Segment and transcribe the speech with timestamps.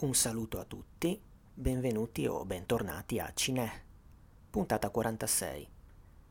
[0.00, 1.20] Un saluto a tutti,
[1.52, 3.68] benvenuti o bentornati a Cinè,
[4.48, 5.68] puntata 46.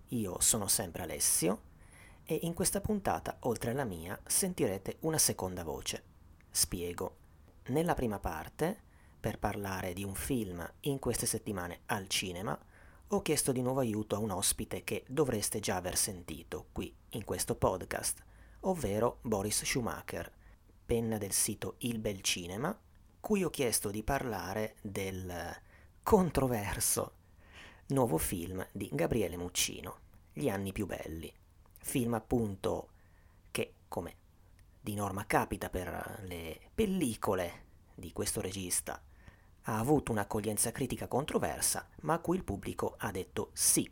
[0.07, 1.63] Io sono sempre Alessio
[2.23, 6.01] e in questa puntata, oltre alla mia, sentirete una seconda voce.
[6.49, 7.17] Spiego.
[7.65, 8.83] Nella prima parte,
[9.19, 12.57] per parlare di un film in queste settimane al cinema,
[13.07, 17.25] ho chiesto di nuovo aiuto a un ospite che dovreste già aver sentito qui in
[17.25, 18.23] questo podcast,
[18.61, 20.31] ovvero Boris Schumacher,
[20.85, 22.73] penna del sito Il Bel Cinema,
[23.27, 25.53] cui ho chiesto di parlare del
[26.01, 27.15] controverso
[27.87, 29.99] nuovo film di Gabriele Muccino,
[30.31, 31.29] Gli anni più belli.
[31.77, 32.87] Film appunto
[33.51, 34.15] che, come
[34.79, 39.03] di norma capita per le pellicole di questo regista,
[39.63, 43.91] ha avuto un'accoglienza critica controversa, ma a cui il pubblico ha detto sì,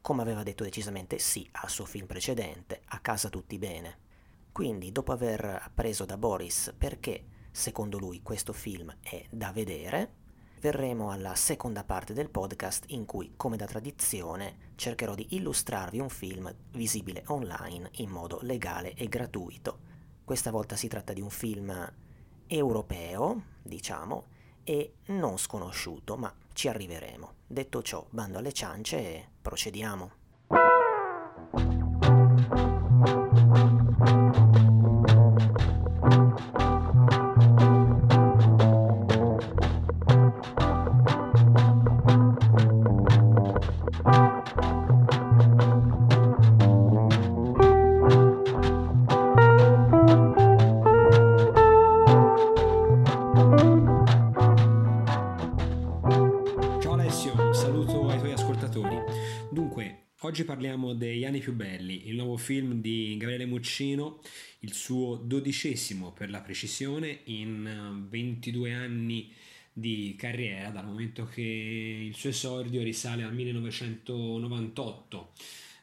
[0.00, 3.98] come aveva detto decisamente sì al suo film precedente, A casa tutti bene.
[4.52, 10.18] Quindi, dopo aver appreso da Boris perché, secondo lui, questo film è da vedere,
[10.60, 16.10] verremo alla seconda parte del podcast in cui, come da tradizione, cercherò di illustrarvi un
[16.10, 19.88] film visibile online in modo legale e gratuito.
[20.24, 21.92] Questa volta si tratta di un film
[22.46, 24.26] europeo, diciamo,
[24.62, 27.32] e non sconosciuto, ma ci arriveremo.
[27.46, 31.69] Detto ciò, bando alle ciance e procediamo.
[63.60, 64.22] Muccino,
[64.60, 69.30] il suo dodicesimo per la precisione, in 22 eh, anni
[69.70, 75.32] di carriera, dal momento che il suo esordio risale al 1998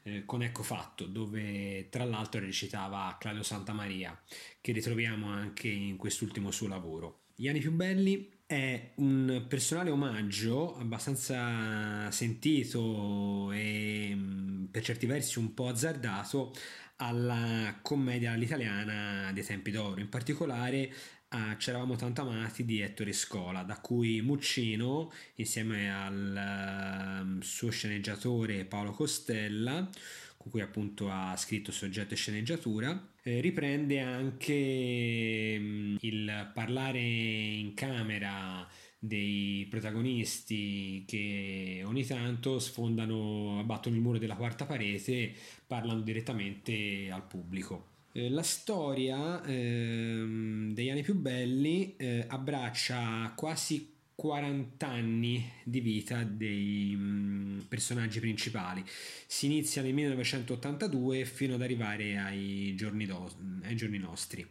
[0.04, 4.20] eh, con Ecco Fatto, dove tra l'altro recitava Claudio Santamaria,
[4.60, 7.26] che ritroviamo anche in quest'ultimo suo lavoro.
[7.36, 15.38] Gli anni più belli è un personale omaggio abbastanza sentito e mm, per certi versi
[15.38, 16.54] un po' azzardato
[16.98, 20.92] alla commedia all'italiana dei tempi d'oro, in particolare
[21.30, 28.64] a C'eravamo tanto amati di Ettore Scola, da cui Muccino, insieme al um, suo sceneggiatore
[28.64, 29.90] Paolo Costella,
[30.38, 37.74] con cui appunto ha scritto soggetto e sceneggiatura, eh, riprende anche mm, il parlare in
[37.74, 38.66] camera
[39.00, 45.34] dei protagonisti che ogni tanto sfondano, abbattono il muro della quarta parete
[45.66, 47.96] parlando direttamente al pubblico.
[48.12, 56.24] Eh, la storia ehm, degli anni più belli eh, abbraccia quasi 40 anni di vita
[56.24, 58.84] dei mm, personaggi principali.
[59.28, 63.32] Si inizia nel 1982 fino ad arrivare ai giorni, do-
[63.62, 64.44] ai giorni nostri.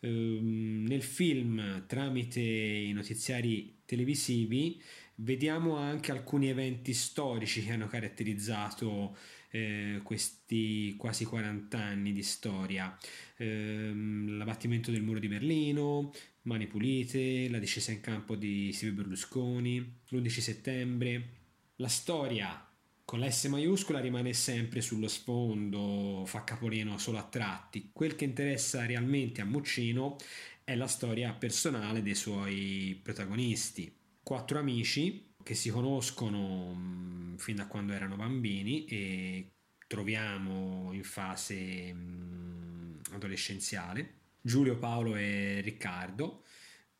[0.00, 4.80] Ehm, nel film, tramite i notiziari televisivi,
[5.16, 9.16] vediamo anche alcuni eventi storici che hanno caratterizzato
[9.50, 12.96] eh, questi quasi 40 anni di storia.
[13.36, 20.00] Eh, l'abbattimento del muro di Berlino, Mani Pulite, la discesa in campo di Silvio Berlusconi,
[20.08, 21.28] l'11 settembre.
[21.76, 22.65] La storia
[23.06, 27.90] con la S maiuscola rimane sempre sullo sfondo, fa capolino solo a tratti.
[27.92, 30.16] Quel che interessa realmente a Muccino
[30.64, 33.94] è la storia personale dei suoi protagonisti.
[34.24, 39.52] Quattro amici che si conoscono mh, fin da quando erano bambini e
[39.86, 46.42] troviamo in fase mh, adolescenziale Giulio, Paolo e Riccardo,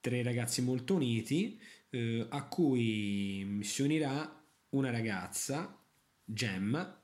[0.00, 5.80] tre ragazzi molto uniti, eh, a cui si unirà una ragazza,
[6.26, 7.00] Gemma,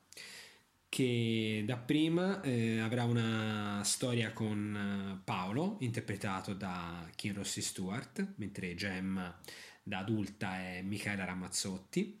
[0.89, 8.75] che dapprima eh, avrà una storia con eh, Paolo, interpretato da Kim Rossi Stewart, mentre
[8.75, 9.35] Gemma
[9.81, 12.15] da adulta è Michaela Ramazzotti,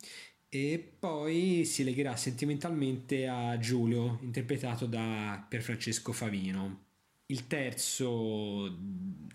[0.49, 6.85] e poi si legherà sentimentalmente a Giulio, interpretato da Pierfrancesco Favino.
[7.27, 8.65] Il terzo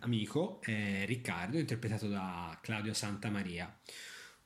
[0.00, 3.72] amico è Riccardo, interpretato da Claudio Santamaria.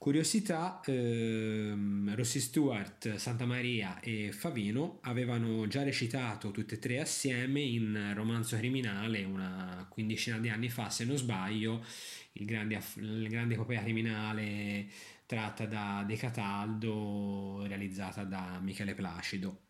[0.02, 8.10] Curiosità, ehm, Rossi Stewart, Santamaria e Favino avevano già recitato tutte e tre assieme in
[8.12, 11.84] Romanzo Criminale una quindicina di anni fa, se non sbaglio,
[12.32, 14.88] il grande, il grande epopea criminale
[15.24, 19.60] tratta da De Cataldo, realizzata da Michele Placido.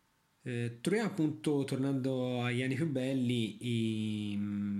[0.41, 4.31] Eh, troviamo appunto, tornando agli anni più belli, i,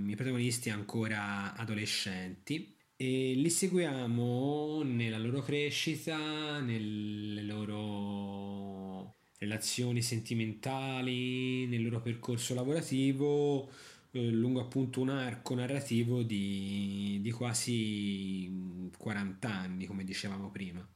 [0.07, 2.73] i protagonisti ancora adolescenti
[3.03, 13.69] e li seguiamo nella loro crescita, nelle loro relazioni sentimentali, nel loro percorso lavorativo,
[14.11, 20.87] eh, lungo appunto un arco narrativo di, di quasi 40 anni, come dicevamo prima.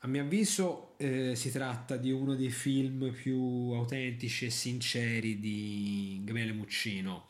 [0.00, 6.20] A mio avviso eh, si tratta di uno dei film più autentici e sinceri di
[6.24, 7.28] Gabriele Muccino.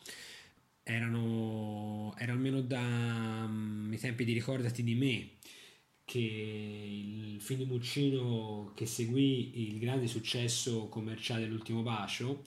[0.91, 5.29] Erano, era almeno dai um, tempi di Ricordati di me
[6.03, 12.43] che il film di Muccino che seguì il grande successo commerciale dell'ultimo bacio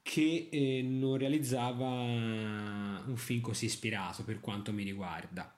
[0.00, 1.84] che eh, non realizzava
[3.04, 5.54] un film così ispirato per quanto mi riguarda.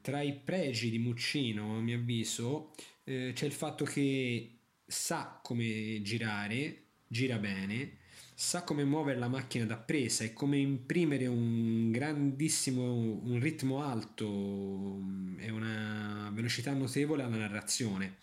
[0.00, 2.72] Tra i pregi di Muccino, a mio avviso,
[3.04, 4.56] eh, c'è il fatto che
[4.86, 7.98] sa come girare, gira bene,
[8.42, 15.00] sa come muovere la macchina da presa e come imprimere un grandissimo, un ritmo alto
[15.38, 18.16] e una velocità notevole alla narrazione.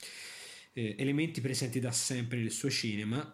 [0.73, 3.33] Eh, elementi presenti da sempre nel suo cinema,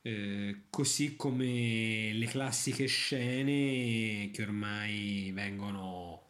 [0.00, 6.22] eh, così come le classiche scene che ormai vengono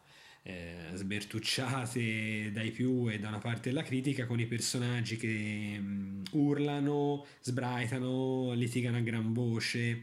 [0.43, 6.21] eh, sbertucciate dai più e da una parte della critica con i personaggi che um,
[6.31, 10.01] urlano, sbraitano, litigano a gran voce.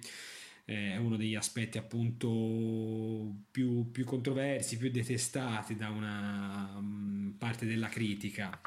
[0.65, 2.29] È uno degli aspetti appunto
[3.51, 8.61] più, più, controversi, più detestati da una um, parte della critica.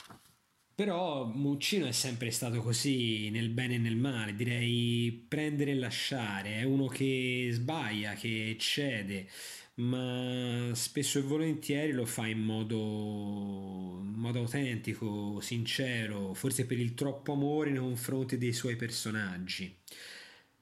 [0.76, 6.56] Però Muccino è sempre stato così nel bene e nel male, direi prendere e lasciare,
[6.56, 9.30] è uno che sbaglia, che cede,
[9.76, 16.94] ma spesso e volentieri lo fa in modo, in modo autentico, sincero, forse per il
[16.94, 19.76] troppo amore nei confronti dei suoi personaggi.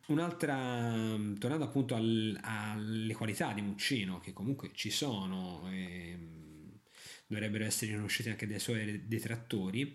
[0.08, 6.18] Un'altra, tornando appunto al, alle qualità di Muccino, che comunque ci sono, e
[7.28, 9.94] dovrebbero essere riconosciuti anche dai suoi detrattori,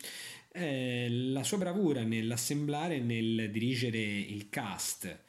[0.49, 5.25] è la sua bravura nell'assemblare e nel dirigere il cast.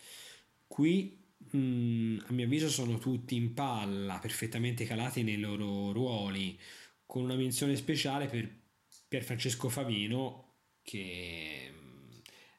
[0.68, 1.26] Qui
[1.58, 6.60] mm, a mio avviso sono tutti in palla, perfettamente calati nei loro ruoli,
[7.06, 8.28] con una menzione speciale
[9.08, 12.12] per Francesco Favino, che mm,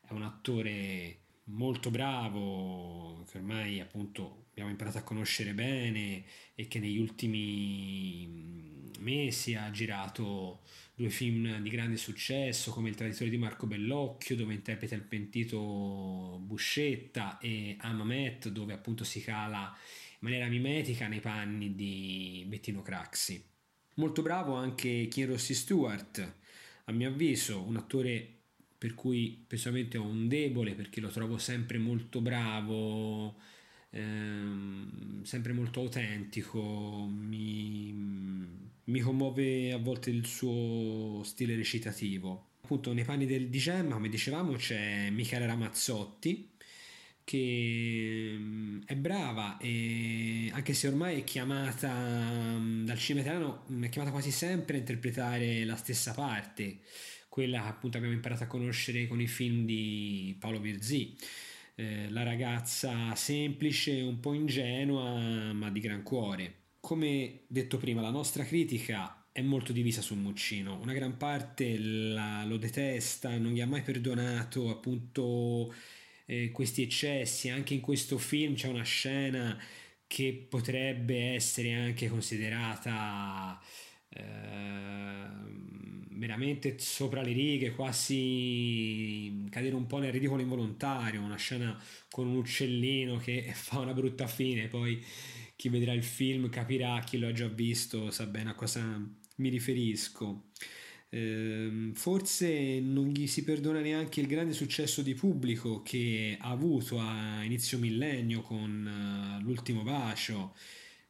[0.09, 6.25] è un attore molto bravo, che ormai appunto abbiamo imparato a conoscere bene
[6.55, 10.63] e che negli ultimi mm, mesi ha girato
[10.95, 16.41] due film di grande successo come Il traditore di Marco Bellocchio dove interpreta il pentito
[16.43, 19.77] Buscetta e Amamet dove appunto si cala
[20.13, 23.43] in maniera mimetica nei panni di Bettino Craxi.
[23.95, 26.37] Molto bravo anche Kim Rossi Stewart,
[26.85, 28.38] a mio avviso un attore
[28.79, 33.37] per cui personalmente ho un debole perché lo trovo sempre molto bravo,
[33.91, 37.93] ehm, sempre molto autentico, mi,
[38.85, 42.47] mi commuove a volte il suo stile recitativo.
[42.63, 46.51] Appunto nei panni del, di Gemma, come dicevamo, c'è Michele Ramazzotti
[47.25, 53.85] che mm, è brava e anche se ormai è chiamata mm, dal cinema italiano mm,
[53.85, 56.79] è chiamata quasi sempre a interpretare la stessa parte
[57.39, 61.17] quella che appunto abbiamo imparato a conoscere con i film di Paolo Virzì
[61.77, 66.55] eh, la ragazza semplice, un po' ingenua, ma di gran cuore.
[66.81, 70.81] Come detto prima, la nostra critica è molto divisa su Muccino.
[70.83, 75.73] Una gran parte la, lo detesta, non gli ha mai perdonato appunto
[76.27, 77.51] eh, questi eccessi.
[77.51, 79.57] Anche in questo film c'è una scena
[80.09, 83.61] che potrebbe essere anche considerata
[86.19, 92.37] veramente sopra le righe, quasi cadere un po' nel ridicolo involontario, una scena con un
[92.37, 95.03] uccellino che fa una brutta fine, poi
[95.57, 99.01] chi vedrà il film capirà, chi lo ha già visto sa bene a cosa
[99.37, 100.51] mi riferisco.
[101.11, 107.01] Eh, forse non gli si perdona neanche il grande successo di pubblico che ha avuto
[107.01, 110.55] a inizio millennio con uh, L'ultimo bacio,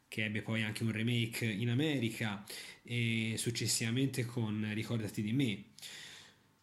[0.07, 2.45] che ebbe poi anche un remake in America
[2.89, 5.65] e successivamente con Ricordati di me.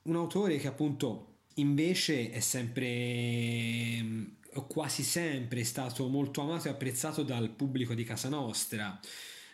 [0.03, 4.33] Un autore che appunto invece è sempre
[4.67, 8.99] quasi sempre stato molto amato e apprezzato dal pubblico di casa nostra.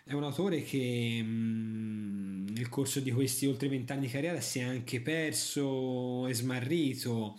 [0.03, 4.63] È un autore che mh, nel corso di questi oltre vent'anni di carriera si è
[4.63, 7.37] anche perso e smarrito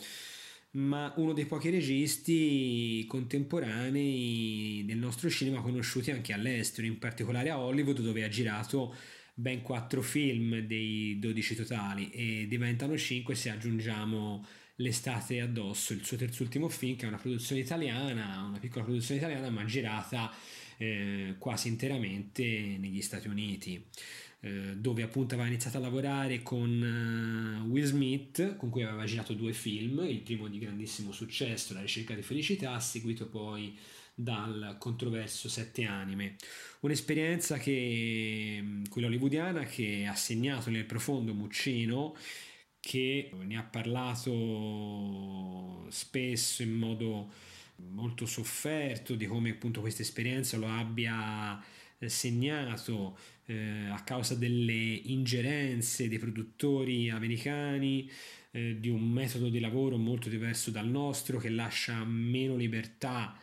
[0.73, 7.59] ma uno dei pochi registi contemporanei del nostro cinema conosciuti anche all'estero, in particolare a
[7.59, 8.95] Hollywood dove ha girato
[9.33, 14.45] ben quattro film dei 12 totali e diventano 5 se aggiungiamo
[14.77, 19.49] l'estate addosso, il suo terzultimo film che è una produzione italiana, una piccola produzione italiana
[19.49, 20.31] ma girata
[20.77, 22.43] eh, quasi interamente
[22.79, 23.85] negli Stati Uniti.
[24.45, 29.33] Eh, dove appunto aveva iniziato a lavorare con uh, Will Smith, con cui aveva girato
[29.33, 33.73] due film, il primo di grandissimo successo, La ricerca di felicità, seguito poi
[34.15, 36.35] dal controverso Sette Anime.
[36.81, 42.15] Un'esperienza che, mm, quella hollywoodiana, che ha segnato nel profondo Muccino,
[42.79, 44.29] che ne ha parlato
[45.89, 47.31] spesso in modo
[47.77, 51.61] molto sofferto di come appunto questa esperienza lo abbia
[51.97, 58.09] eh, segnato eh, a causa delle ingerenze dei produttori americani,
[58.51, 63.37] eh, di un metodo di lavoro molto diverso dal nostro che lascia meno libertà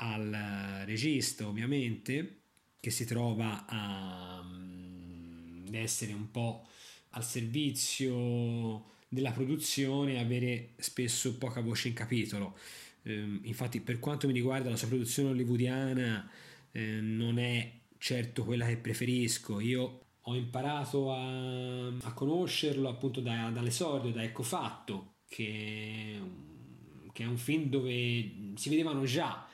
[0.00, 2.42] al regista ovviamente,
[2.80, 6.66] che si trova a, mm, essere un po'
[7.10, 12.56] al servizio della produzione e avere spesso poca voce in capitolo.
[13.02, 16.30] Eh, infatti per quanto mi riguarda la sua produzione hollywoodiana
[16.72, 19.60] eh, non è certo quella che preferisco.
[19.60, 26.18] Io ho imparato a, a conoscerlo appunto da, dall'esordio, da Ecco Fatto, che,
[27.12, 29.48] che, è un film dove si vedevano già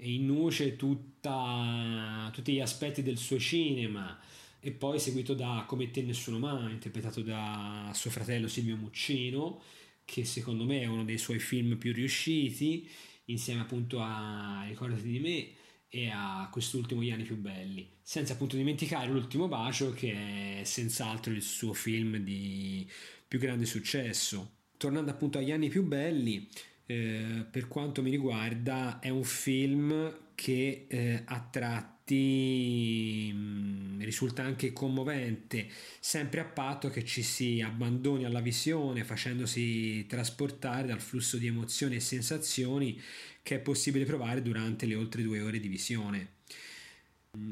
[0.00, 4.18] in nuce tutta, tutti gli aspetti del suo cinema
[4.60, 9.62] e poi seguito da Come te nessuno mai, interpretato da suo fratello Silvio Muccino,
[10.04, 12.88] che secondo me è uno dei suoi film più riusciti,
[13.26, 15.48] insieme appunto a Ricordati di me
[15.88, 21.32] e a quest'ultimo Gli anni più belli, senza appunto dimenticare l'ultimo bacio che è senz'altro
[21.32, 22.88] il suo film di
[23.26, 24.56] più grande successo.
[24.76, 26.48] Tornando appunto agli anni più belli,
[26.90, 34.72] eh, per quanto mi riguarda è un film che eh, a tratti mm, risulta anche
[34.72, 35.68] commovente,
[36.00, 41.96] sempre a patto che ci si abbandoni alla visione facendosi trasportare dal flusso di emozioni
[41.96, 42.98] e sensazioni
[43.42, 46.37] che è possibile provare durante le oltre due ore di visione.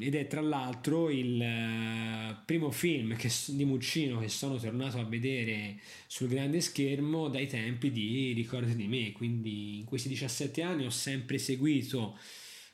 [0.01, 5.05] Ed è tra l'altro il uh, primo film che, di Muccino che sono tornato a
[5.05, 10.85] vedere sul grande schermo dai tempi di Ricordi di me, quindi in questi 17 anni
[10.87, 12.19] ho sempre seguito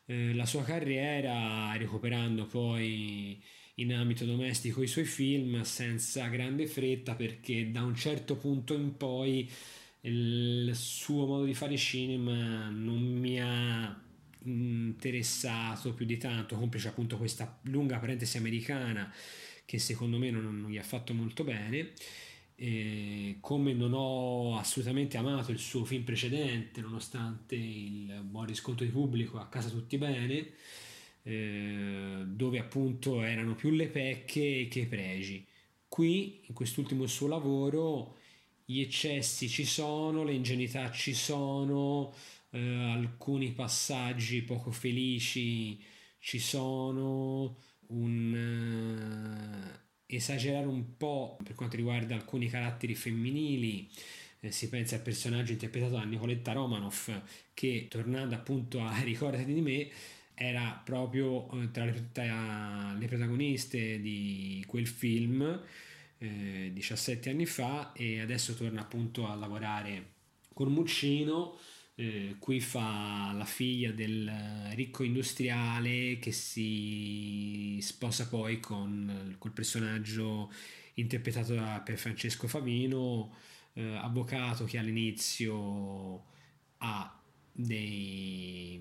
[0.06, 3.42] uh, la sua carriera recuperando poi
[3.76, 8.96] in ambito domestico i suoi film senza grande fretta perché da un certo punto in
[8.96, 9.50] poi
[10.02, 14.00] il suo modo di fare cinema non mi ha
[14.44, 19.12] interessato più di tanto, complice appunto questa lunga parentesi americana
[19.64, 21.92] che secondo me non, non gli ha fatto molto bene.
[22.54, 28.90] E come non ho assolutamente amato il suo film precedente, nonostante il buon riscontro di
[28.90, 30.52] pubblico a casa tutti bene,
[31.22, 35.44] eh, dove appunto erano più le pecche che i pregi.
[35.88, 38.18] Qui, in quest'ultimo suo lavoro,
[38.64, 42.14] gli eccessi ci sono, le ingenuità ci sono,
[42.52, 45.82] eh, alcuni passaggi poco felici
[46.18, 47.56] ci sono,
[47.88, 48.34] un
[50.08, 53.88] eh, esagerare un po' per quanto riguarda alcuni caratteri femminili.
[54.40, 57.10] Eh, si pensa al personaggio interpretato da Nicoletta Romanoff
[57.54, 59.88] che tornando appunto a Ricordati di me
[60.34, 65.60] era proprio eh, tra le, tra le protagoniste di quel film
[66.18, 70.12] eh, 17 anni fa e adesso torna appunto a lavorare
[70.54, 71.56] con Muccino.
[72.02, 74.28] Eh, qui fa la figlia del
[74.74, 80.50] ricco industriale che si sposa poi con col personaggio
[80.94, 83.32] interpretato da per Francesco Favino,
[83.74, 86.24] eh, avvocato che all'inizio
[86.78, 88.80] ha dei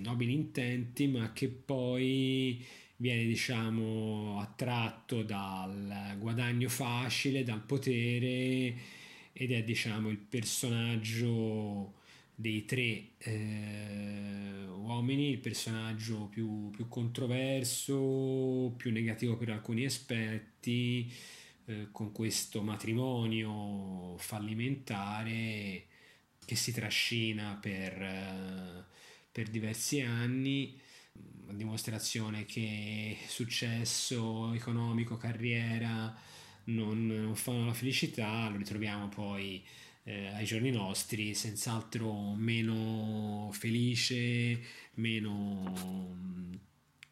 [0.00, 2.62] nobili intenti ma che poi
[2.96, 8.74] viene diciamo attratto dal guadagno facile, dal potere
[9.32, 12.00] ed è diciamo il personaggio
[12.34, 21.12] dei tre eh, uomini, il personaggio più, più, controverso, più negativo per alcuni aspetti,
[21.66, 25.86] eh, con questo matrimonio fallimentare
[26.44, 28.84] che si trascina per, eh,
[29.30, 30.78] per diversi anni
[31.48, 36.14] a dimostrazione che successo economico, carriera
[36.64, 39.62] non, non fanno la felicità, lo ritroviamo poi
[40.04, 44.60] eh, ai giorni nostri, senz'altro meno felice,
[44.94, 45.74] meno
[46.16, 46.54] mm,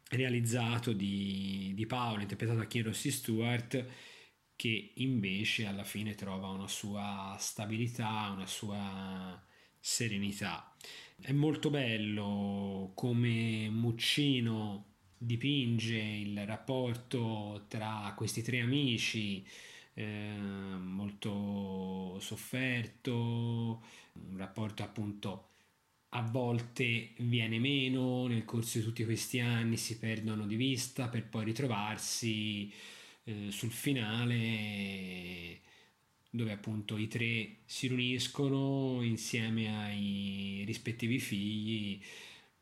[0.09, 3.85] realizzato di, di Paolo, interpretato da Kim Rossi Stewart,
[4.55, 9.43] che invece alla fine trova una sua stabilità, una sua
[9.79, 10.75] serenità.
[11.19, 19.45] È molto bello come Muccino dipinge il rapporto tra questi tre amici,
[19.93, 20.35] eh,
[20.79, 23.83] molto sofferto,
[24.13, 25.47] un rapporto appunto
[26.13, 31.25] a volte viene meno nel corso di tutti questi anni, si perdono di vista per
[31.27, 32.71] poi ritrovarsi
[33.23, 35.59] eh, sul finale
[36.33, 42.01] dove appunto i tre si riuniscono insieme ai rispettivi figli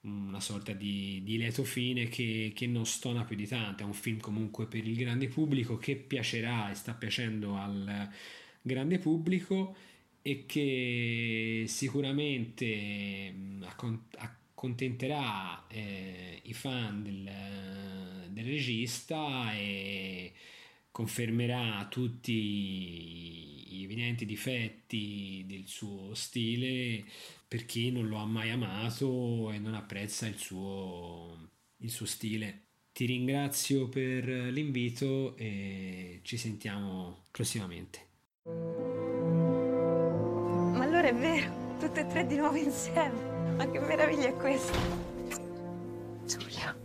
[0.01, 3.83] una sorta di, di lieto fine che, che, non stona più di tanto.
[3.83, 8.09] È un film comunque per il grande pubblico che piacerà e sta piacendo al
[8.61, 9.75] grande pubblico
[10.21, 13.33] e che sicuramente
[14.17, 20.33] accontenterà eh, i fan del, del regista e
[20.91, 27.05] confermerà tutti gli evidenti difetti del suo stile
[27.49, 32.67] per chi non lo ha mai amato e non apprezza il suo, il suo stile.
[32.93, 38.07] Ti ringrazio per l'invito e ci sentiamo prossimamente.
[40.73, 43.55] Ma allora è vero, tutte e tre di nuovo insieme.
[43.55, 44.77] Ma che meraviglia è questa?
[46.25, 46.77] Giulia.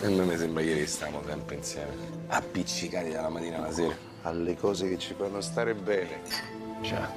[0.00, 1.92] A me mi sembra ieri stavamo sempre insieme,
[2.28, 6.63] appiccicati dalla mattina alla sera, alle cose che ci fanno stare bene.
[6.84, 7.10] Già.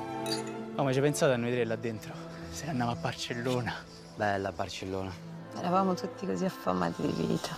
[0.76, 2.14] Oh, ma ci pensate a noi tre là dentro?
[2.52, 3.76] Se andiamo a Barcellona.
[4.16, 5.12] Bella Barcellona.
[5.58, 7.50] Eravamo tutti così affamati di vita.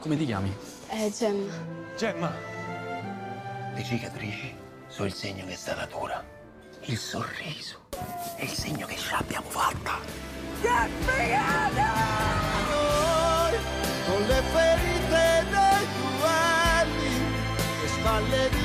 [0.00, 0.50] Come ti chiami?
[0.88, 1.52] Eh, Gemma.
[1.94, 2.32] Gemma!
[3.74, 4.54] Le cicatrici
[4.86, 6.24] sono il segno che sta natura.
[6.84, 7.80] Il sorriso
[8.36, 9.98] è il segno che ce l'abbiamo fatta.
[10.62, 11.92] Che figata!
[14.06, 17.12] Con le ferite dei duelli,
[17.82, 18.57] le spalle di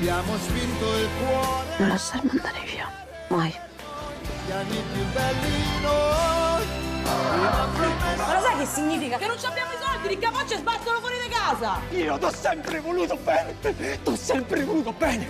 [0.00, 1.68] abbiamo spinto il cuore.
[1.76, 2.90] Non lasciarmi andare via,
[3.28, 3.54] mai.
[4.46, 6.64] Gli anni più belli noi.
[8.16, 9.18] Ma lo sai che significa?
[9.18, 11.80] Che non abbiamo i soldi, ricca e sbattono fuori di casa!
[11.90, 13.54] Io t'ho sempre voluto bene!
[14.02, 15.28] T'ho sempre voluto bene!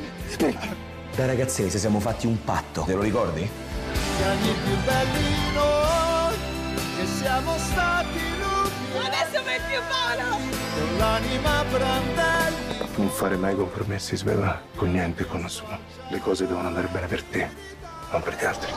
[1.17, 3.41] Da ragazzini ci siamo fatti un patto, te lo ricordi?
[3.41, 6.37] Gli anni più belli noi,
[6.97, 9.07] che siamo stati l'ultimi.
[9.07, 10.39] Adesso per più buono!
[10.75, 12.70] Con l'anima brandelli.
[13.01, 15.79] Non fare mai compromessi, Sveva, con niente con nessuno.
[16.11, 17.49] Le cose devono andare bene per te,
[18.13, 18.71] non per gli altri.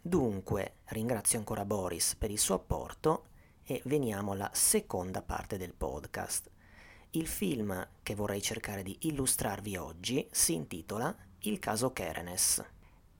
[0.00, 3.26] Dunque, ringrazio ancora Boris per il suo apporto
[3.62, 6.50] e veniamo alla seconda parte del podcast.
[7.10, 12.64] Il film che vorrei cercare di illustrarvi oggi si intitola Il caso Kerenes.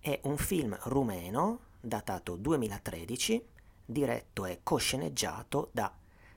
[0.01, 3.46] È un film rumeno datato 2013,
[3.84, 5.92] diretto e cosceneggiato da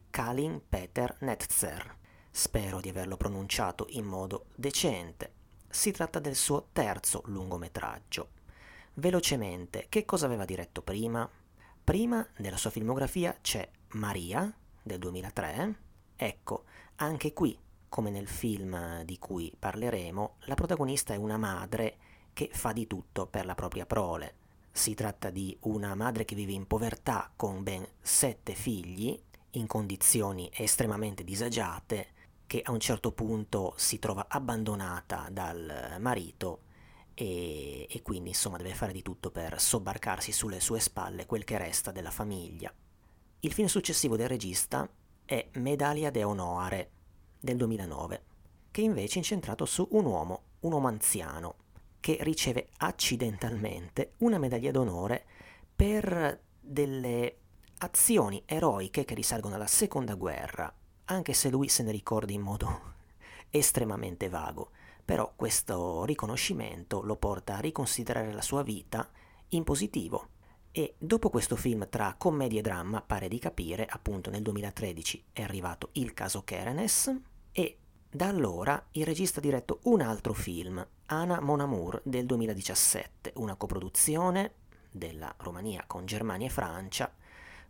[0.09, 1.97] Kalin Peter Netzer.
[2.29, 5.33] Spero di averlo pronunciato in modo decente.
[5.69, 8.29] Si tratta del suo terzo lungometraggio.
[8.95, 11.29] Velocemente, che cosa aveva diretto prima?
[11.83, 15.75] Prima nella sua filmografia c'è Maria del 2003.
[16.15, 16.63] Ecco,
[16.95, 17.57] anche qui,
[17.89, 21.97] come nel film di cui parleremo, la protagonista è una madre
[22.33, 24.35] che fa di tutto per la propria prole.
[24.71, 29.19] Si tratta di una madre che vive in povertà con ben sette figli,
[29.51, 32.07] in condizioni estremamente disagiate,
[32.47, 36.63] che a un certo punto si trova abbandonata dal marito
[37.13, 41.57] e, e, quindi insomma deve fare di tutto per sobbarcarsi sulle sue spalle quel che
[41.57, 42.73] resta della famiglia.
[43.39, 44.89] Il film successivo del regista
[45.23, 46.91] è Medaglia de Honore
[47.39, 48.23] del 2009,
[48.71, 51.55] che invece è incentrato su un uomo, un uomo anziano,
[52.01, 55.23] che riceve accidentalmente una medaglia d'onore
[55.73, 57.37] per delle
[57.77, 60.73] azioni eroiche che risalgono alla seconda guerra,
[61.05, 62.93] anche se lui se ne ricorda in modo
[63.49, 64.71] estremamente vago.
[65.05, 69.09] Però questo riconoscimento lo porta a riconsiderare la sua vita
[69.49, 70.27] in positivo.
[70.71, 75.41] E dopo questo film tra commedia e dramma, pare di capire, appunto nel 2013 è
[75.41, 77.13] arrivato Il caso Kerenes
[77.51, 77.77] e
[78.09, 83.55] da allora il regista ha diretto un altro film, Ana Mon Amour del 2017, una
[83.55, 84.53] coproduzione
[84.89, 87.13] della Romania con Germania e Francia.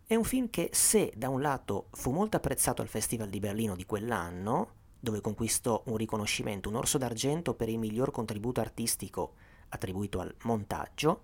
[0.06, 3.74] È un film che se da un lato fu molto apprezzato al Festival di Berlino
[3.74, 9.34] di quell'anno, dove conquistò un riconoscimento, un orso d'argento per il miglior contributo artistico
[9.70, 11.22] attribuito al montaggio,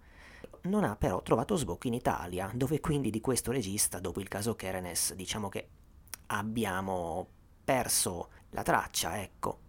[0.62, 4.56] non ha però trovato sbocco in Italia, dove quindi di questo regista, dopo il caso
[4.56, 5.68] Kerenes, diciamo che
[6.26, 7.28] abbiamo
[7.62, 9.66] perso la traccia, ecco.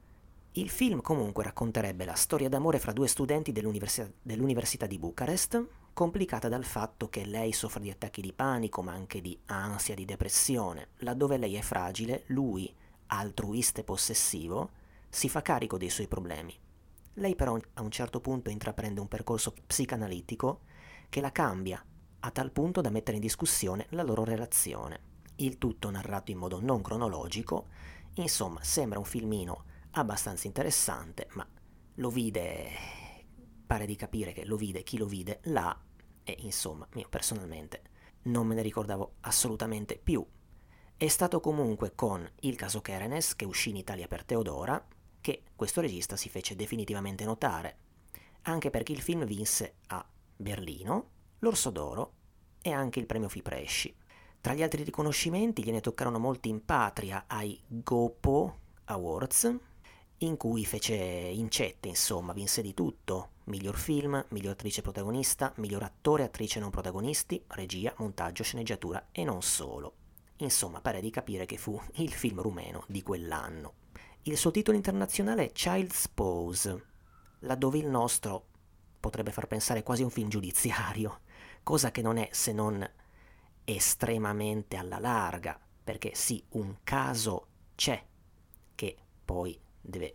[0.54, 6.50] Il film comunque racconterebbe la storia d'amore fra due studenti dell'università, dell'università di Bucarest, complicata
[6.50, 10.90] dal fatto che lei soffre di attacchi di panico, ma anche di ansia, di depressione.
[10.98, 12.74] Laddove lei è fragile, lui,
[13.08, 14.72] altruista e possessivo,
[15.08, 16.58] si fa carico dei suoi problemi.
[17.14, 20.62] Lei però a un certo punto intraprende un percorso psicanalitico
[21.10, 21.84] che la cambia,
[22.22, 25.08] a tal punto da mettere in discussione la loro relazione.
[25.40, 27.68] il tutto narrato in modo non cronologico,
[28.16, 31.48] insomma sembra un filmino abbastanza interessante, ma
[31.96, 32.70] lo vide,
[33.66, 35.78] pare di capire che lo vide chi lo vide là
[36.24, 37.82] e insomma io personalmente
[38.24, 40.26] non me ne ricordavo assolutamente più.
[40.96, 44.86] È stato comunque con Il caso Kerenes, che uscì in Italia per Teodora,
[45.22, 47.78] che questo regista si fece definitivamente notare,
[48.44, 52.14] anche perché il film vinse a Berlino, l'Orso d'Oro
[52.62, 53.96] e anche il premio Fipresci.
[54.42, 59.58] Tra gli altri riconoscimenti gliene toccarono molti in patria ai Gopo Awards,
[60.20, 63.32] in cui fece incette, insomma, vinse di tutto.
[63.46, 69.42] Miglior film, miglior attrice protagonista, miglior attore attrice non protagonisti, regia, montaggio, sceneggiatura e non
[69.42, 69.94] solo.
[70.38, 73.74] Insomma, pare di capire che fu il film rumeno di quell'anno.
[74.24, 76.86] Il suo titolo internazionale è Child's Pose,
[77.40, 78.46] laddove il nostro
[79.00, 81.22] potrebbe far pensare quasi un film giudiziario,
[81.64, 82.88] cosa che non è se non
[83.64, 88.04] estremamente alla larga, perché sì, un caso c'è,
[88.76, 89.58] che poi
[89.90, 90.14] deve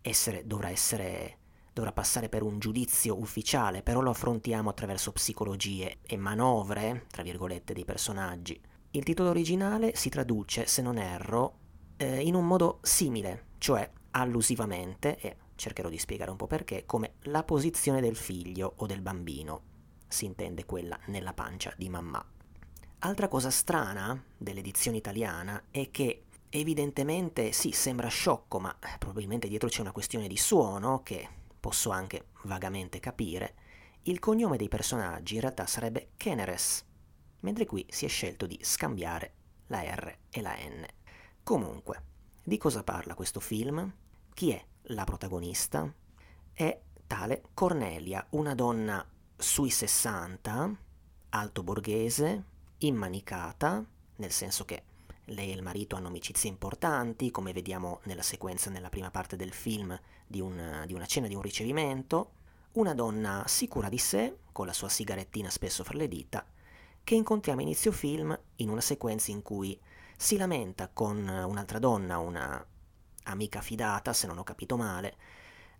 [0.00, 1.38] essere, dovrà essere
[1.72, 7.72] dovrà passare per un giudizio ufficiale, però lo affrontiamo attraverso psicologie e manovre, tra virgolette,
[7.72, 8.60] dei personaggi.
[8.90, 11.58] Il titolo originale si traduce, se non erro,
[11.96, 17.14] eh, in un modo simile, cioè allusivamente, e cercherò di spiegare un po' perché, come
[17.22, 19.70] la posizione del figlio o del bambino.
[20.08, 22.22] Si intende quella nella pancia di mamma.
[22.98, 29.80] Altra cosa strana dell'edizione italiana è che evidentemente sì, sembra sciocco, ma probabilmente dietro c'è
[29.80, 31.26] una questione di suono che
[31.58, 33.54] posso anche vagamente capire.
[34.02, 36.84] Il cognome dei personaggi in realtà sarebbe Keneres,
[37.40, 39.34] mentre qui si è scelto di scambiare
[39.68, 40.86] la R e la N.
[41.42, 42.02] Comunque,
[42.42, 43.90] di cosa parla questo film?
[44.34, 45.90] Chi è la protagonista?
[46.52, 49.04] È tale Cornelia, una donna
[49.36, 50.76] sui 60,
[51.30, 52.44] alto borghese,
[52.78, 53.82] immanicata,
[54.16, 54.84] nel senso che
[55.26, 59.52] lei e il marito hanno amicizie importanti, come vediamo nella sequenza nella prima parte del
[59.52, 62.32] film di, un, di una cena di un ricevimento,
[62.72, 66.44] una donna sicura di sé, con la sua sigarettina spesso fra le dita,
[67.04, 69.78] che incontriamo a inizio film in una sequenza in cui
[70.16, 72.64] si lamenta con un'altra donna, una
[73.24, 75.16] amica fidata, se non ho capito male,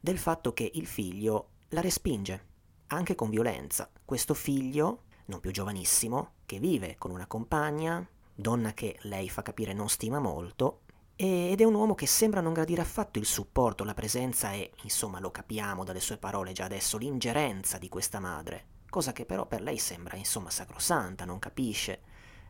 [0.00, 2.46] del fatto che il figlio la respinge,
[2.88, 3.90] anche con violenza.
[4.04, 9.72] Questo figlio, non più giovanissimo, che vive con una compagna, donna che lei fa capire
[9.72, 10.80] non stima molto,
[11.14, 15.20] ed è un uomo che sembra non gradire affatto il supporto, la presenza e, insomma,
[15.20, 19.60] lo capiamo dalle sue parole già adesso, l'ingerenza di questa madre, cosa che però per
[19.60, 22.00] lei sembra, insomma, sacrosanta, non capisce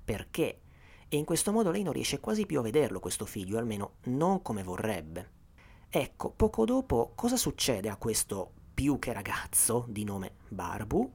[0.05, 0.61] perché,
[1.09, 4.41] e in questo modo lei non riesce quasi più a vederlo questo figlio, almeno non
[4.41, 5.31] come vorrebbe.
[5.91, 11.13] Ecco, poco dopo cosa succede a questo più che ragazzo di nome Barbu,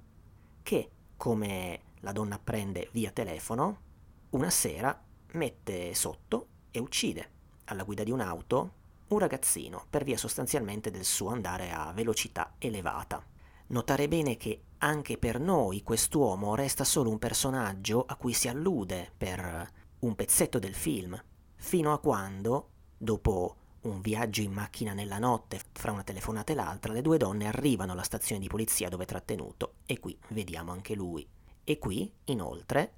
[0.61, 3.85] che, come la donna apprende via telefono,
[4.29, 4.99] una sera
[5.33, 7.29] mette sotto e uccide
[7.65, 8.73] alla guida di un'auto
[9.07, 13.23] un ragazzino per via sostanzialmente del suo andare a velocità elevata.
[13.67, 19.11] Notare bene che anche per noi quest'uomo resta solo un personaggio a cui si allude
[19.15, 21.21] per un pezzetto del film,
[21.55, 26.91] fino a quando, dopo un viaggio in macchina nella notte fra una telefonata e l'altra,
[26.91, 30.95] le due donne arrivano alla stazione di polizia dove è trattenuto e qui vediamo anche
[30.95, 31.25] lui.
[31.63, 32.93] E qui, inoltre,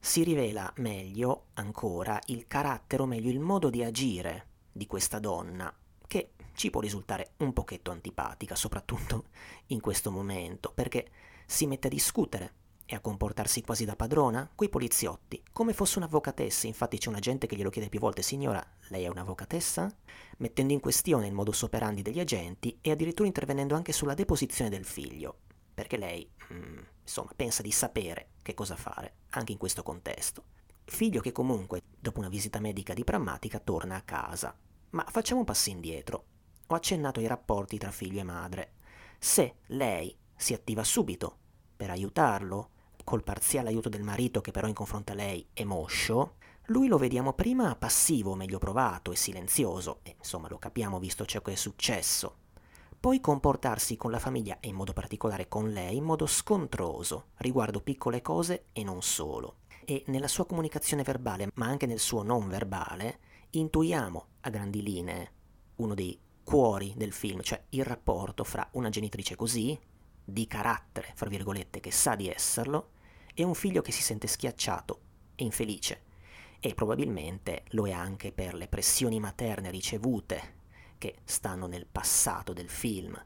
[0.00, 5.72] si rivela meglio ancora il carattere o meglio il modo di agire di questa donna,
[6.06, 9.26] che ci può risultare un pochetto antipatica, soprattutto
[9.66, 11.10] in questo momento, perché
[11.46, 12.54] si mette a discutere
[12.86, 16.66] e a comportarsi quasi da padrona coi poliziotti, come fosse un'avvocatessa.
[16.66, 19.94] Infatti c'è un agente che glielo chiede più volte: Signora, lei è un'avvocatessa?
[20.38, 24.84] Mettendo in questione il modus operandi degli agenti e addirittura intervenendo anche sulla deposizione del
[24.84, 25.38] figlio,
[25.72, 26.78] perché lei, mm,
[27.10, 30.44] insomma, pensa di sapere che cosa fare, anche in questo contesto.
[30.84, 34.56] Figlio che comunque, dopo una visita medica di prammatica, torna a casa.
[34.90, 36.24] Ma facciamo un passo indietro.
[36.68, 38.72] Ho accennato ai rapporti tra figlio e madre.
[39.18, 41.38] Se lei si attiva subito
[41.76, 42.70] per aiutarlo,
[43.02, 46.96] col parziale aiuto del marito che però in confronto a lei è moscio, lui lo
[46.96, 51.56] vediamo prima passivo, meglio provato e silenzioso, e insomma lo capiamo visto ciò che è
[51.56, 52.36] successo.
[53.00, 57.80] Poi comportarsi con la famiglia e in modo particolare con lei in modo scontroso, riguardo
[57.80, 59.60] piccole cose e non solo.
[59.86, 63.20] E nella sua comunicazione verbale, ma anche nel suo non verbale,
[63.52, 65.32] intuiamo a grandi linee
[65.76, 69.78] uno dei cuori del film, cioè il rapporto fra una genitrice così,
[70.22, 72.90] di carattere, fra virgolette, che sa di esserlo,
[73.32, 75.00] e un figlio che si sente schiacciato
[75.36, 76.02] e infelice.
[76.60, 80.58] E probabilmente lo è anche per le pressioni materne ricevute
[81.00, 83.18] che stanno nel passato del film.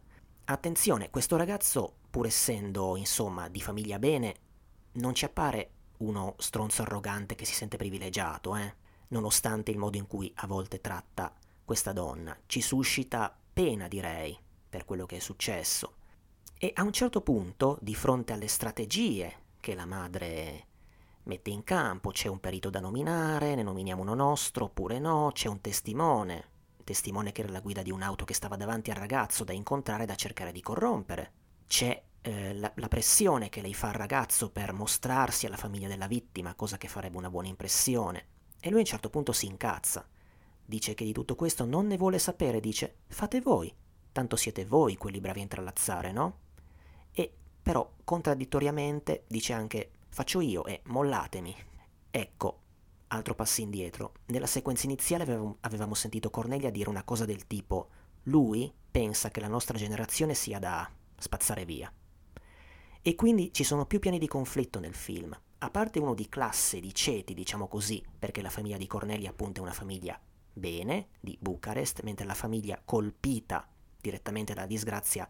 [0.44, 4.36] Attenzione, questo ragazzo, pur essendo insomma di famiglia bene,
[4.92, 8.74] non ci appare uno stronzo arrogante che si sente privilegiato, eh?
[9.08, 11.34] nonostante il modo in cui a volte tratta
[11.64, 12.38] questa donna.
[12.46, 15.96] Ci suscita pena, direi, per quello che è successo.
[16.56, 20.66] E a un certo punto, di fronte alle strategie che la madre
[21.24, 25.48] mette in campo, c'è un perito da nominare, ne nominiamo uno nostro oppure no, c'è
[25.48, 26.52] un testimone,
[26.84, 30.06] testimone che era la guida di un'auto che stava davanti al ragazzo da incontrare e
[30.06, 31.32] da cercare di corrompere.
[31.66, 36.06] C'è eh, la, la, pressione che lei fa al ragazzo per mostrarsi alla famiglia della
[36.06, 38.26] vittima, cosa che farebbe una buona impressione.
[38.60, 40.06] E lui a un certo punto si incazza.
[40.64, 43.74] Dice che di tutto questo non ne vuole sapere, dice fate voi,
[44.12, 46.38] tanto siete voi quelli bravi a intrallazzare, no?
[47.12, 47.30] E
[47.62, 51.54] però contraddittoriamente dice anche faccio io e mollatemi.
[52.10, 52.60] Ecco,
[53.14, 54.14] altro passo indietro.
[54.26, 55.22] Nella sequenza iniziale
[55.60, 57.88] avevamo, sentito Cornelia dire una cosa del tipo
[58.24, 61.92] lui pensa che la nostra generazione sia da spazzare via.
[63.02, 65.38] E quindi ci sono più piani di conflitto nel film.
[65.58, 69.60] A parte uno di classe, di ceti, diciamo così, perché la famiglia di Cornelia appunto
[69.60, 70.18] è una famiglia
[70.52, 73.68] bene, di Bucarest, mentre la famiglia colpita
[74.00, 75.28] direttamente dalla disgrazia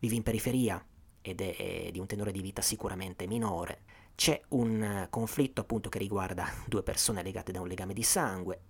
[0.00, 0.84] vive in periferia
[1.22, 3.82] ed è di un tenore di vita sicuramente minore.
[4.14, 8.62] C'è un conflitto appunto che riguarda due persone legate da un legame di sangue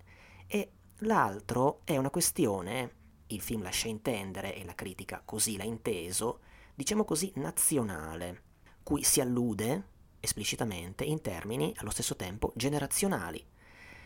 [0.47, 2.95] e l'altro è una questione,
[3.29, 6.41] il film lascia intendere e la critica così l'ha inteso,
[6.75, 8.43] diciamo così, nazionale,
[8.83, 9.89] cui si allude
[10.21, 13.45] esplicitamente in termini allo stesso tempo generazionali.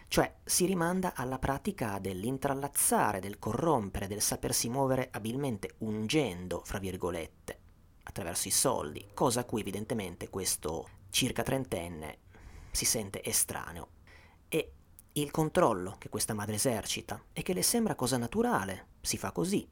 [0.07, 7.59] Cioè si rimanda alla pratica dell'intrallazzare, del corrompere, del sapersi muovere abilmente ungendo, fra virgolette,
[8.05, 12.19] attraverso i soldi, cosa a cui evidentemente questo circa trentenne
[12.73, 13.91] si sente estraneo.
[14.49, 14.73] E
[15.13, 19.65] il controllo che questa madre esercita e che le sembra cosa naturale, si fa così,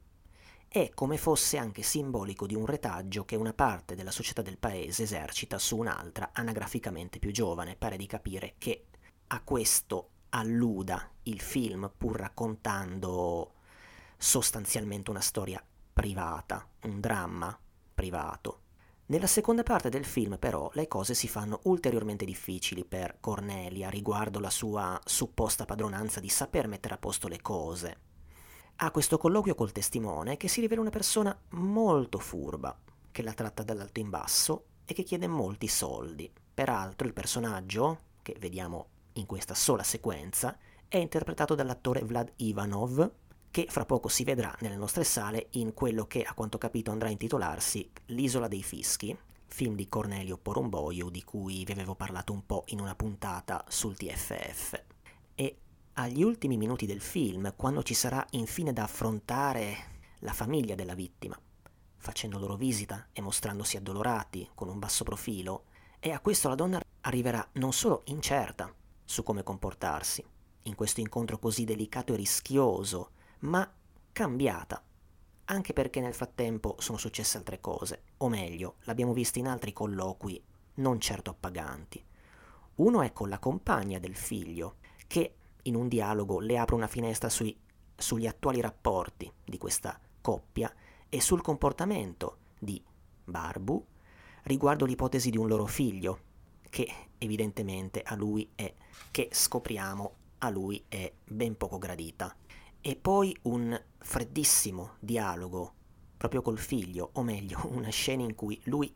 [0.69, 5.03] è come fosse anche simbolico di un retaggio che una parte della società del paese
[5.03, 7.75] esercita su un'altra anagraficamente più giovane.
[7.75, 8.85] Pare di capire che
[9.27, 13.55] a questo alluda il film pur raccontando
[14.17, 17.59] sostanzialmente una storia privata, un dramma
[17.93, 18.62] privato.
[19.13, 24.39] Nella seconda parte del film però le cose si fanno ulteriormente difficili per Cornelia riguardo
[24.39, 27.97] la sua supposta padronanza di saper mettere a posto le cose
[28.77, 32.75] ha questo colloquio col testimone che si rivela una persona molto furba,
[33.11, 36.31] che la tratta dall'alto in basso e che chiede molti soldi.
[36.51, 43.11] Peraltro il personaggio, che vediamo in questa sola sequenza, è interpretato dall'attore Vlad Ivanov,
[43.53, 47.09] che fra poco si vedrà nelle nostre sale in quello che a quanto capito andrà
[47.09, 52.47] a intitolarsi L'isola dei fischi, film di Cornelio Porumboio di cui vi avevo parlato un
[52.47, 54.83] po' in una puntata sul TFF.
[55.35, 55.57] E
[55.93, 59.75] agli ultimi minuti del film, quando ci sarà infine da affrontare
[60.21, 61.39] la famiglia della vittima,
[61.97, 65.65] facendo loro visita e mostrandosi addolorati con un basso profilo,
[65.99, 68.73] e a questo la donna arriverà non solo incerta
[69.05, 70.25] su come comportarsi
[70.63, 73.11] in questo incontro così delicato e rischioso,
[73.43, 73.69] ma
[74.11, 74.83] cambiata,
[75.45, 80.41] anche perché nel frattempo sono successe altre cose, o meglio, l'abbiamo vista in altri colloqui
[80.75, 82.03] non certo appaganti.
[82.75, 84.77] Uno è con la compagna del figlio,
[85.07, 87.55] che in un dialogo le apre una finestra sui,
[87.95, 90.73] sugli attuali rapporti di questa coppia
[91.09, 92.81] e sul comportamento di
[93.25, 93.85] Barbu
[94.43, 96.19] riguardo l'ipotesi di un loro figlio,
[96.69, 98.73] che evidentemente a lui è,
[99.11, 102.35] che scopriamo a lui è ben poco gradita.
[102.85, 105.73] E poi un freddissimo dialogo
[106.17, 108.93] proprio col figlio, o meglio, una scena in cui lui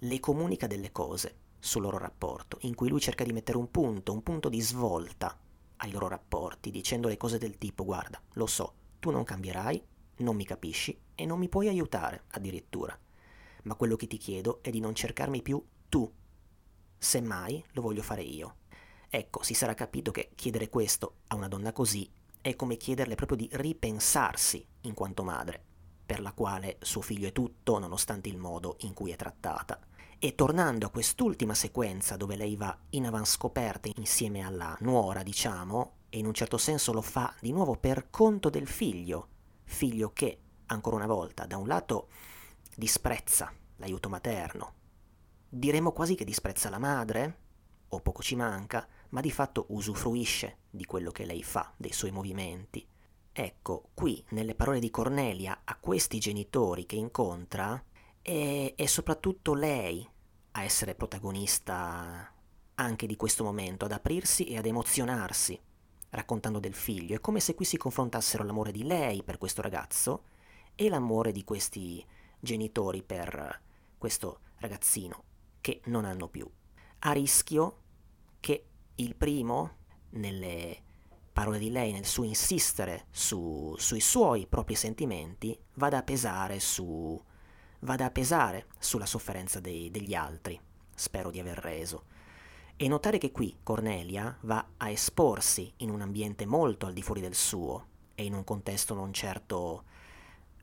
[0.00, 4.12] le comunica delle cose sul loro rapporto, in cui lui cerca di mettere un punto,
[4.12, 5.38] un punto di svolta
[5.76, 9.82] ai loro rapporti, dicendo le cose del tipo guarda, lo so, tu non cambierai,
[10.16, 12.94] non mi capisci e non mi puoi aiutare addirittura,
[13.62, 16.12] ma quello che ti chiedo è di non cercarmi più tu,
[16.98, 18.56] semmai lo voglio fare io.
[19.08, 22.06] Ecco, si sarà capito che chiedere questo a una donna così
[22.40, 25.62] è come chiederle proprio di ripensarsi in quanto madre,
[26.06, 29.78] per la quale suo figlio è tutto nonostante il modo in cui è trattata.
[30.18, 36.18] E tornando a quest'ultima sequenza dove lei va in avanscoperta insieme alla nuora, diciamo, e
[36.18, 39.28] in un certo senso lo fa di nuovo per conto del figlio,
[39.64, 42.08] figlio che, ancora una volta, da un lato
[42.74, 44.74] disprezza l'aiuto materno,
[45.48, 47.38] diremmo quasi che disprezza la madre,
[47.88, 52.10] o poco ci manca, ma di fatto usufruisce di quello che lei fa, dei suoi
[52.10, 52.86] movimenti.
[53.32, 57.82] Ecco, qui, nelle parole di Cornelia, a questi genitori che incontra,
[58.20, 60.06] è, è soprattutto lei
[60.52, 62.32] a essere protagonista
[62.74, 65.58] anche di questo momento, ad aprirsi e ad emozionarsi
[66.10, 67.14] raccontando del figlio.
[67.14, 70.24] È come se qui si confrontassero l'amore di lei per questo ragazzo
[70.74, 72.04] e l'amore di questi
[72.40, 73.60] genitori per
[73.98, 75.24] questo ragazzino
[75.60, 76.48] che non hanno più.
[77.00, 77.78] A rischio
[78.40, 78.69] che
[79.00, 79.76] il primo,
[80.10, 80.76] nelle
[81.32, 87.20] parole di lei, nel suo insistere su, sui suoi propri sentimenti, vada a pesare su
[87.80, 90.58] vada a pesare sulla sofferenza dei, degli altri.
[90.94, 92.04] Spero di aver reso.
[92.76, 97.20] E notare che qui Cornelia va a esporsi in un ambiente molto al di fuori
[97.20, 99.84] del suo e in un contesto non certo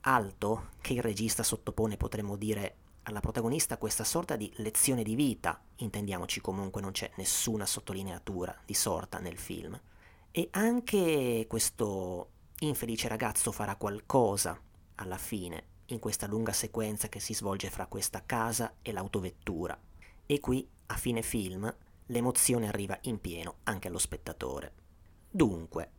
[0.02, 2.76] alto che il regista sottopone, potremmo dire,
[3.08, 8.74] alla protagonista questa sorta di lezione di vita, intendiamoci comunque non c'è nessuna sottolineatura di
[8.74, 9.80] sorta nel film.
[10.30, 14.60] E anche questo infelice ragazzo farà qualcosa
[14.96, 19.80] alla fine, in questa lunga sequenza che si svolge fra questa casa e l'autovettura.
[20.26, 21.74] E qui, a fine film,
[22.08, 24.74] l'emozione arriva in pieno anche allo spettatore.
[25.30, 25.92] Dunque,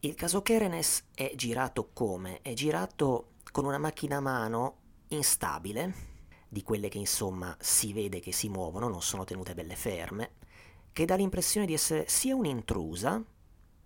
[0.00, 2.40] il caso Kerenes è girato come?
[2.40, 4.76] È girato con una macchina a mano
[5.08, 6.16] instabile,
[6.48, 10.32] di quelle che insomma si vede che si muovono, non sono tenute belle ferme,
[10.92, 13.22] che dà l'impressione di essere sia un'intrusa,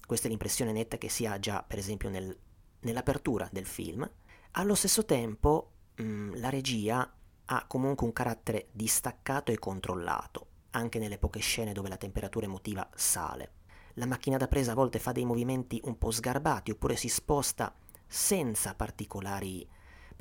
[0.07, 2.37] questa è l'impressione netta che si ha già per esempio nel,
[2.81, 4.09] nell'apertura del film,
[4.53, 7.12] allo stesso tempo mh, mm, la regia
[7.44, 12.88] ha comunque un carattere distaccato e controllato, anche nelle poche scene dove la temperatura emotiva
[12.94, 13.61] sale.
[13.94, 17.75] La macchina da presa a volte fa dei movimenti un po' sgarbati oppure si sposta
[18.07, 19.68] senza particolari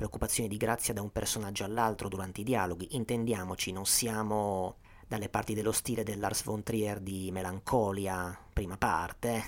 [0.02, 2.96] preoccupazioni di grazia da un personaggio all'altro durante i dialoghi.
[2.96, 9.44] Intendiamoci, non siamo dalle parti dello stile del Lars von Trier di Melancolia, prima parte,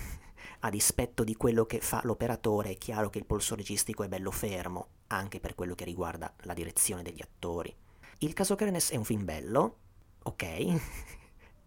[0.60, 4.30] a dispetto di quello che fa l'operatore, è chiaro che il polso registico è bello
[4.30, 7.74] fermo, anche per quello che riguarda la direzione degli attori.
[8.18, 9.78] Il caso Kerenes è un film bello,
[10.22, 10.80] ok,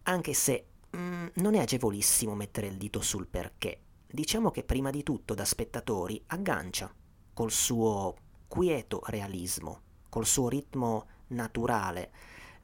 [0.04, 3.82] anche se mm, non è agevolissimo mettere il dito sul perché.
[4.06, 6.90] Diciamo che prima di tutto da spettatori aggancia
[7.34, 8.14] col suo
[8.48, 12.10] quieto realismo, col suo ritmo naturale.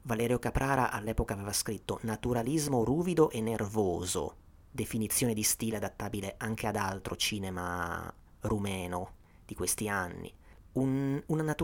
[0.03, 4.37] Valerio Caprara all'epoca aveva scritto naturalismo ruvido e nervoso,
[4.71, 9.13] definizione di stile adattabile anche ad altro cinema rumeno
[9.45, 10.33] di questi anni.
[10.73, 11.55] Un, un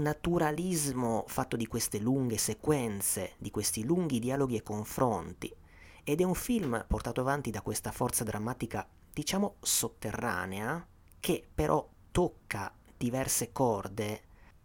[0.00, 5.54] naturalismo fatto di queste lunghe sequenze, di questi lunghi dialoghi e confronti.
[6.02, 10.84] Ed è un film portato avanti da questa forza drammatica, diciamo sotterranea,
[11.20, 14.22] che però tocca diverse corde,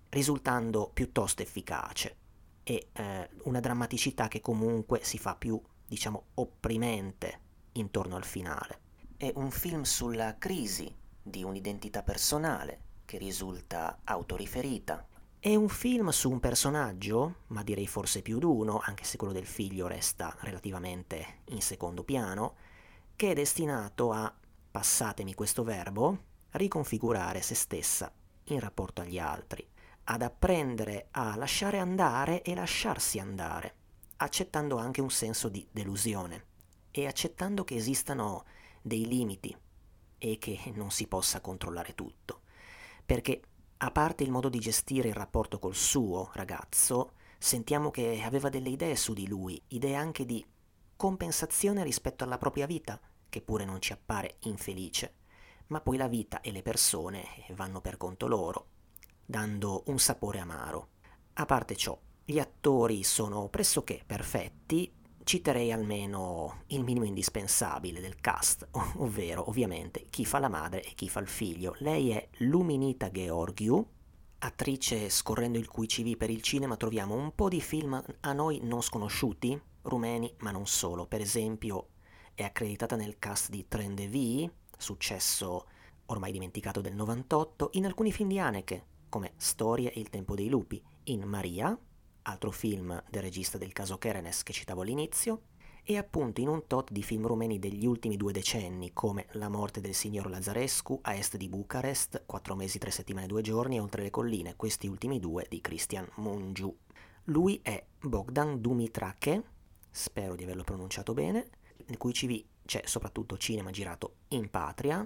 [0.09, 2.17] risultando piuttosto efficace.
[2.63, 7.39] E eh, una drammaticità che comunque si fa più, diciamo, opprimente
[7.73, 8.79] intorno al finale.
[9.15, 15.07] È un film sulla crisi di un'identità personale che risulta autoriferita.
[15.39, 19.45] È un film su un personaggio, ma direi forse più d'uno, anche se quello del
[19.45, 22.55] figlio resta relativamente in secondo piano,
[23.15, 24.33] che è destinato a,
[24.71, 28.11] passatemi questo verbo, riconfigurare se stessa
[28.45, 29.67] in rapporto agli altri,
[30.05, 33.75] ad apprendere a lasciare andare e lasciarsi andare,
[34.17, 36.45] accettando anche un senso di delusione
[36.91, 38.45] e accettando che esistano
[38.81, 39.55] dei limiti
[40.17, 42.41] e che non si possa controllare tutto.
[43.05, 43.41] Perché
[43.77, 48.69] a parte il modo di gestire il rapporto col suo ragazzo, sentiamo che aveva delle
[48.69, 50.45] idee su di lui, idee anche di
[50.95, 55.15] compensazione rispetto alla propria vita, che pure non ci appare infelice,
[55.73, 58.67] ma poi la vita e le persone vanno per conto loro,
[59.25, 60.89] dando un sapore amaro.
[61.33, 68.67] A parte ciò, gli attori sono pressoché perfetti, citerei almeno il minimo indispensabile del cast,
[68.97, 71.73] ovvero ovviamente chi fa la madre e chi fa il figlio.
[71.79, 73.83] Lei è Luminita Georgiou,
[74.37, 78.59] attrice scorrendo il cui CV per il cinema troviamo un po' di film a noi
[78.61, 81.07] non sconosciuti, rumeni ma non solo.
[81.07, 81.87] Per esempio
[82.35, 85.65] è accreditata nel cast di Tren de Vie, successo
[86.07, 90.49] ormai dimenticato del 98, in alcuni film di Haneke, come Storie e il tempo dei
[90.49, 91.77] lupi, in Maria,
[92.23, 95.43] altro film del regista del caso Kerenes che citavo all'inizio,
[95.85, 99.81] e appunto in un tot di film rumeni degli ultimi due decenni, come La morte
[99.81, 104.03] del signor Lazarescu a est di Bucarest, Quattro mesi, tre settimane, due giorni e Oltre
[104.03, 106.73] le colline, questi ultimi due di Christian Mungiu.
[107.25, 109.43] Lui è Bogdan Dumitrake,
[109.91, 111.49] spero di averlo pronunciato bene,
[111.85, 115.05] nel cui CV c'è soprattutto cinema girato in patria,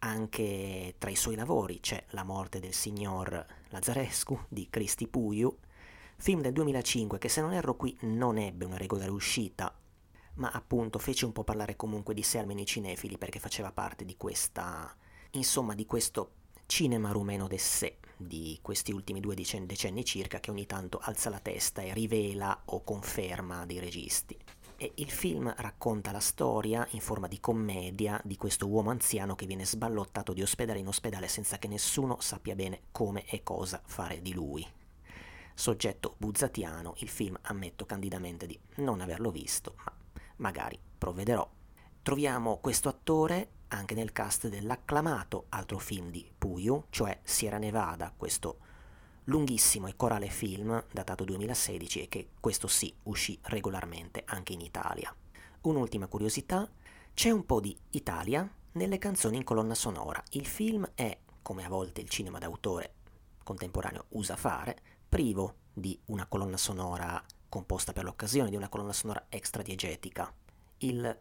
[0.00, 5.56] anche tra i suoi lavori c'è La morte del signor Lazarescu di Cristi Puiu,
[6.18, 9.74] Film del 2005 che se non erro qui non ebbe una regolare uscita,
[10.34, 14.04] ma appunto fece un po' parlare comunque di sé almeno i cinefili perché faceva parte
[14.04, 14.94] di questa,
[15.32, 16.32] insomma, di questo
[16.66, 21.38] cinema rumeno de sé di questi ultimi due decenni circa che ogni tanto alza la
[21.38, 24.36] testa e rivela o conferma dei registi.
[24.78, 29.46] E il film racconta la storia in forma di commedia di questo uomo anziano che
[29.46, 34.20] viene sballottato di ospedale in ospedale senza che nessuno sappia bene come e cosa fare
[34.20, 34.66] di lui.
[35.54, 39.92] Soggetto buzzatiano, il film ammetto candidamente di non averlo visto, ma
[40.36, 41.48] magari provvederò.
[42.02, 48.58] Troviamo questo attore anche nel cast dell'acclamato altro film di Puyo, cioè Sierra Nevada, questo
[49.26, 55.14] lunghissimo e corale film datato 2016 e che questo sì uscì regolarmente anche in Italia.
[55.62, 56.68] Un'ultima curiosità,
[57.14, 60.22] c'è un po' di Italia nelle canzoni in colonna sonora.
[60.30, 62.94] Il film è, come a volte il cinema d'autore
[63.42, 64.76] contemporaneo usa fare,
[65.08, 70.32] privo di una colonna sonora composta per l'occasione, di una colonna sonora extradiegetica.
[70.78, 71.18] Il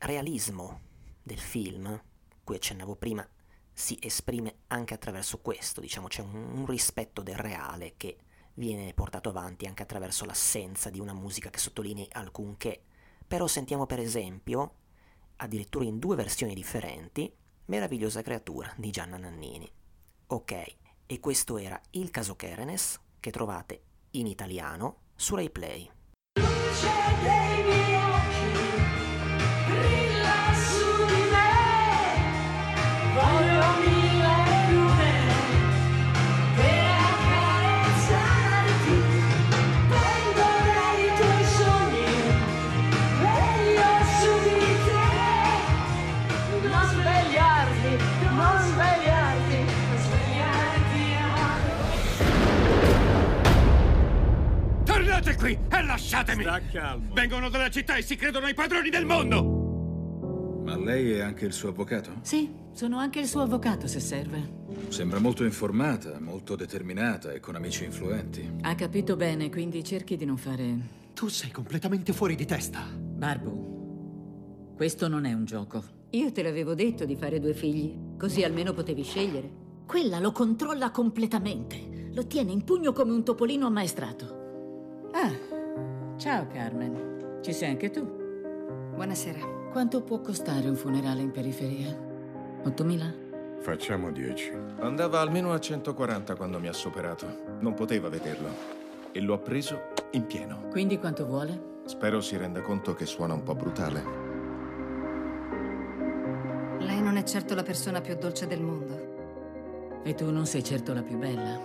[0.00, 0.80] realismo
[1.22, 2.00] del film,
[2.42, 3.26] cui accennavo prima,
[3.72, 8.18] si esprime anche attraverso questo, diciamo c'è un, un rispetto del reale che
[8.54, 12.82] viene portato avanti anche attraverso l'assenza di una musica che sottolinei alcunché.
[13.26, 14.74] Però sentiamo per esempio,
[15.36, 17.32] addirittura in due versioni differenti,
[17.70, 19.70] Meravigliosa creatura di Gianna Nannini.
[20.26, 25.88] Ok, e questo era Il caso Kerenes, che trovate in italiano su Rai Play.
[55.90, 56.42] Lasciatemi!
[56.42, 57.12] Sta calmo.
[57.12, 59.58] Vengono dalla città e si credono i padroni del mondo!
[60.64, 62.12] Ma lei è anche il suo avvocato?
[62.22, 64.58] Sì, sono anche il suo avvocato se serve.
[64.88, 68.48] Sembra molto informata, molto determinata e con amici influenti.
[68.60, 70.98] Ha capito bene, quindi cerchi di non fare...
[71.12, 72.82] Tu sei completamente fuori di testa.
[72.94, 75.82] Barbu, questo non è un gioco.
[76.10, 79.50] Io te l'avevo detto di fare due figli, così almeno potevi scegliere.
[79.86, 82.08] Quella lo controlla completamente.
[82.12, 85.10] Lo tiene in pugno come un topolino ammaestrato.
[85.12, 85.58] Ah,
[86.20, 87.38] ciao Carmen.
[87.40, 88.04] Ci sei anche tu?
[88.94, 89.38] Buonasera.
[89.72, 91.88] Quanto può costare un funerale in periferia?
[92.62, 93.60] 8.000?
[93.60, 94.52] Facciamo 10.
[94.80, 97.26] Andava almeno a 140 quando mi ha superato.
[97.60, 98.48] Non poteva vederlo.
[99.12, 100.68] E l'ho preso in pieno.
[100.68, 101.78] Quindi quanto vuole?
[101.86, 104.04] Spero si renda conto che suona un po' brutale.
[106.80, 110.02] Lei non è certo la persona più dolce del mondo.
[110.02, 111.58] E tu non sei certo la più bella.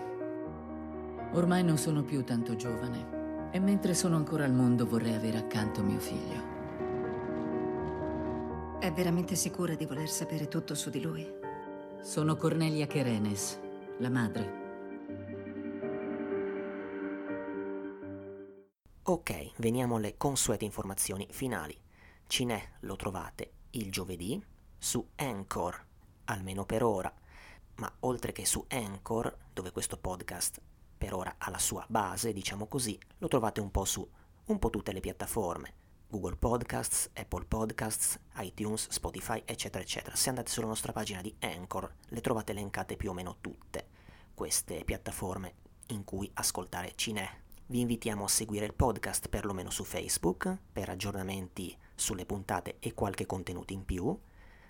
[1.33, 3.14] Ormai non sono più tanto giovane.
[3.55, 6.43] E mentre sono ancora al mondo vorrei avere accanto mio figlio.
[8.81, 11.25] È veramente sicura di voler sapere tutto su di lui?
[12.01, 13.57] Sono Cornelia Kerenes,
[13.99, 14.63] la madre.
[19.03, 21.79] Ok, veniamo alle consuete informazioni finali.
[22.27, 24.37] Cinè lo trovate il giovedì
[24.77, 25.81] su Anchor,
[26.25, 27.09] almeno per ora,
[27.75, 30.59] ma oltre che su Anchor, dove questo podcast
[31.05, 34.09] per ora ha la sua base, diciamo così, lo trovate un po' su
[34.45, 35.73] un po' tutte le piattaforme.
[36.07, 40.15] Google Podcasts, Apple Podcasts, iTunes, Spotify, eccetera, eccetera.
[40.15, 43.87] Se andate sulla nostra pagina di Anchor, le trovate elencate più o meno tutte
[44.33, 45.53] queste piattaforme
[45.89, 47.29] in cui ascoltare Cinè.
[47.67, 53.27] Vi invitiamo a seguire il podcast perlomeno su Facebook per aggiornamenti sulle puntate e qualche
[53.27, 54.19] contenuto in più.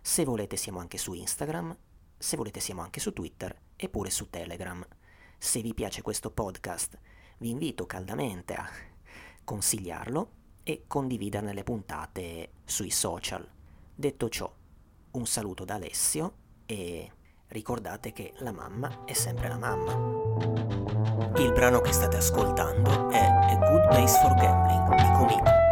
[0.02, 1.78] Se volete siamo anche su Instagram,
[2.18, 4.86] se volete siamo anche su Twitter e pure su Telegram.
[5.38, 6.98] Se vi piace questo podcast
[7.38, 8.68] vi invito caldamente a
[9.44, 10.30] consigliarlo
[10.64, 13.48] e condividerne le puntate sui social.
[13.94, 14.52] Detto ciò,
[15.12, 16.34] un saluto da Alessio
[16.66, 17.12] e
[17.48, 19.94] ricordate che la mamma è sempre la mamma.
[21.38, 25.65] Il brano che state ascoltando è A Good Place for Gambling di Comico.